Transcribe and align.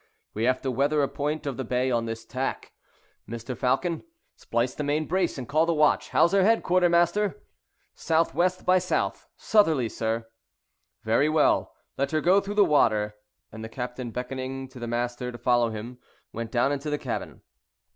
We 0.33 0.45
have 0.45 0.63
to 0.63 0.71
weather 0.71 1.03
a 1.03 1.07
point 1.07 1.45
of 1.45 1.57
the 1.57 1.63
bay 1.63 1.91
on 1.91 2.05
this 2.07 2.25
tack. 2.25 2.73
Mr. 3.29 3.55
Falcon, 3.55 4.01
splice 4.35 4.73
the 4.73 4.83
main 4.83 5.05
brace, 5.05 5.37
and 5.37 5.47
call 5.47 5.67
the 5.67 5.75
watch. 5.75 6.09
How's 6.09 6.31
her 6.31 6.41
head, 6.41 6.63
quartermaster?" 6.63 7.43
"S.W. 7.95 8.49
by 8.65 8.77
S. 8.77 8.91
Southerly, 9.37 9.89
sir." 9.89 10.25
"Very 11.03 11.29
well; 11.29 11.75
let 11.99 12.09
her 12.09 12.19
go 12.19 12.41
through 12.41 12.55
the 12.55 12.65
water;" 12.65 13.13
and 13.51 13.63
the 13.63 13.69
captain, 13.69 14.09
beckoning 14.09 14.67
to 14.69 14.79
the 14.79 14.87
master 14.87 15.31
to 15.31 15.37
follow 15.37 15.69
him, 15.69 15.99
went 16.33 16.49
down 16.51 16.71
into 16.71 16.89
the 16.89 16.97
cabin. 16.97 17.43